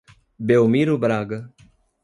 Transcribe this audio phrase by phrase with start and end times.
[0.39, 1.53] Belmiro Braga